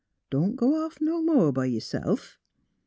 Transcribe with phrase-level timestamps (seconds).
[0.31, 2.39] Don't go off no more b' yourself.